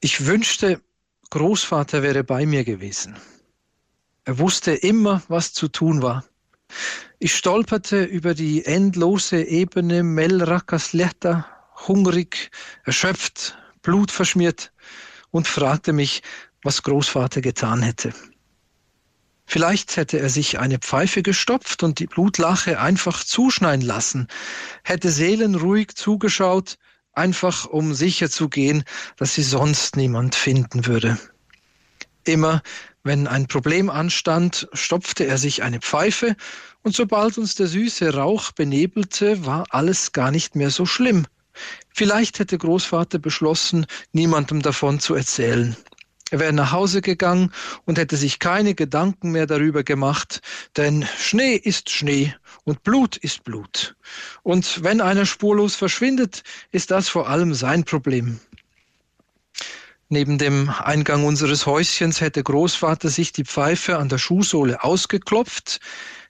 Ich 0.00 0.26
wünschte, 0.26 0.80
Großvater 1.30 2.04
wäre 2.04 2.22
bei 2.22 2.46
mir 2.46 2.62
gewesen. 2.62 3.16
Er 4.24 4.38
wusste 4.38 4.70
immer, 4.70 5.22
was 5.26 5.52
zu 5.52 5.66
tun 5.66 6.02
war. 6.02 6.24
Ich 7.18 7.34
stolperte 7.34 8.04
über 8.04 8.34
die 8.34 8.64
endlose 8.64 9.42
Ebene 9.42 10.04
Melrakasletta, 10.04 11.46
hungrig, 11.88 12.50
erschöpft, 12.84 13.58
blutverschmiert 13.82 14.72
und 15.30 15.48
fragte 15.48 15.92
mich, 15.92 16.22
was 16.62 16.84
Großvater 16.84 17.40
getan 17.40 17.82
hätte. 17.82 18.14
Vielleicht 19.46 19.96
hätte 19.96 20.20
er 20.20 20.28
sich 20.28 20.60
eine 20.60 20.78
Pfeife 20.78 21.22
gestopft 21.22 21.82
und 21.82 21.98
die 21.98 22.06
Blutlache 22.06 22.78
einfach 22.78 23.24
zuschneiden 23.24 23.84
lassen, 23.84 24.28
hätte 24.84 25.10
seelenruhig 25.10 25.96
zugeschaut, 25.96 26.78
einfach 27.18 27.66
um 27.66 27.92
sicher 27.92 28.30
zu 28.30 28.48
gehen, 28.48 28.84
dass 29.16 29.34
sie 29.34 29.42
sonst 29.42 29.96
niemand 29.96 30.34
finden 30.34 30.86
würde. 30.86 31.18
Immer 32.24 32.62
wenn 33.04 33.26
ein 33.26 33.46
Problem 33.46 33.90
anstand, 33.90 34.68
stopfte 34.72 35.24
er 35.24 35.38
sich 35.38 35.62
eine 35.62 35.80
Pfeife, 35.80 36.36
und 36.82 36.94
sobald 36.94 37.38
uns 37.38 37.54
der 37.54 37.66
süße 37.66 38.14
Rauch 38.14 38.52
benebelte, 38.52 39.44
war 39.46 39.64
alles 39.70 40.12
gar 40.12 40.30
nicht 40.30 40.54
mehr 40.54 40.70
so 40.70 40.86
schlimm. 40.86 41.26
Vielleicht 41.92 42.38
hätte 42.38 42.58
Großvater 42.58 43.18
beschlossen, 43.18 43.86
niemandem 44.12 44.62
davon 44.62 45.00
zu 45.00 45.14
erzählen. 45.14 45.76
Er 46.30 46.40
wäre 46.40 46.52
nach 46.52 46.72
Hause 46.72 47.00
gegangen 47.00 47.52
und 47.86 47.98
hätte 47.98 48.16
sich 48.16 48.38
keine 48.38 48.74
Gedanken 48.74 49.30
mehr 49.30 49.46
darüber 49.46 49.82
gemacht, 49.82 50.40
denn 50.76 51.06
Schnee 51.18 51.54
ist 51.54 51.88
Schnee 51.90 52.34
und 52.68 52.82
Blut 52.82 53.16
ist 53.16 53.44
Blut. 53.44 53.96
Und 54.42 54.82
wenn 54.82 55.00
einer 55.00 55.26
spurlos 55.26 55.74
verschwindet, 55.74 56.42
ist 56.70 56.90
das 56.90 57.08
vor 57.08 57.28
allem 57.28 57.54
sein 57.54 57.84
Problem. 57.84 58.40
Neben 60.10 60.38
dem 60.38 60.70
Eingang 60.70 61.24
unseres 61.26 61.66
Häuschens 61.66 62.20
hätte 62.20 62.42
Großvater 62.42 63.10
sich 63.10 63.32
die 63.32 63.44
Pfeife 63.44 63.98
an 63.98 64.08
der 64.08 64.18
Schuhsohle 64.18 64.82
ausgeklopft, 64.82 65.80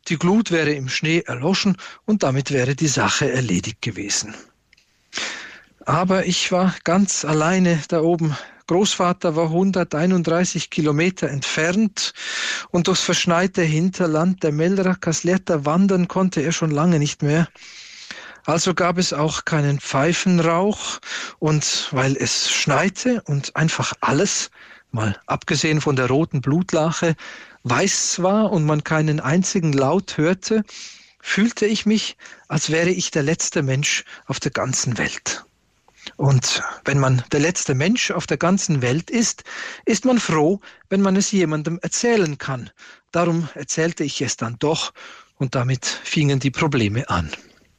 die 0.08 0.19
Glut 0.19 0.50
wäre 0.50 0.72
im 0.72 0.89
Schnee 0.89 1.20
erloschen 1.20 1.77
und 2.05 2.22
damit 2.22 2.50
wäre 2.50 2.75
die 2.75 2.89
Sache 2.89 3.30
erledigt 3.30 3.83
gewesen. 3.83 4.34
Aber 5.89 6.27
ich 6.27 6.53
war 6.53 6.75
ganz 6.84 7.25
alleine 7.25 7.83
da 7.89 8.03
oben 8.03 8.36
Großvater 8.67 9.36
war 9.36 9.47
131 9.47 10.69
Kilometer 10.69 11.30
entfernt 11.30 12.12
und 12.69 12.89
durchs 12.89 13.00
verschneite 13.00 13.62
Hinterland 13.62 14.42
der 14.42 14.53
Melra 14.53 14.95
Casletta 14.97 15.64
wandern 15.64 16.06
konnte 16.06 16.42
er 16.42 16.53
schon 16.53 16.72
lange 16.72 16.98
nicht 16.98 17.22
mehr. 17.22 17.48
Also 18.45 18.75
gab 18.75 18.98
es 18.98 19.14
auch 19.14 19.47
keinen 19.47 19.80
Pfeifenrauch 19.80 20.98
und 21.39 21.89
weil 21.92 22.19
es 22.19 22.50
schneite 22.50 23.23
und 23.23 23.56
einfach 23.56 23.95
alles, 24.02 24.50
mal 24.91 25.19
abgesehen 25.25 25.80
von 25.80 25.97
der 25.97 26.08
roten 26.08 26.42
Blutlache, 26.42 27.17
weiß 27.62 28.23
war 28.23 28.52
und 28.52 28.67
man 28.67 28.84
keinen 28.84 29.20
einzigen 29.20 29.73
Laut 29.73 30.19
hörte, 30.19 30.64
fühlte 31.19 31.64
ich 31.64 31.86
mich, 31.86 32.19
als 32.47 32.69
wäre 32.69 32.91
ich 32.91 33.11
der 33.11 33.23
letzte 33.23 33.62
Mensch 33.62 34.05
auf 34.27 34.39
der 34.39 34.50
ganzen 34.50 34.98
Welt. 34.98 35.47
Und 36.17 36.62
wenn 36.84 36.98
man 36.98 37.23
der 37.33 37.41
letzte 37.41 37.75
Mensch 37.75 38.11
auf 38.11 38.27
der 38.27 38.37
ganzen 38.37 38.83
Welt 38.83 39.11
ist, 39.11 39.45
ist 39.84 40.05
man 40.05 40.19
froh, 40.19 40.61
wenn 40.89 41.01
man 41.01 41.17
es 41.17 41.31
jemandem 41.31 41.78
erzählen 41.83 42.39
kann. 42.39 42.70
Darum 43.12 43.48
erzählte 43.55 44.05
ich 44.05 44.20
es 44.23 44.36
dann 44.36 44.56
doch 44.59 44.92
und 45.36 45.55
damit 45.55 45.84
fingen 45.84 46.41
die 46.41 46.51
Probleme 46.51 47.09
an. 47.09 47.31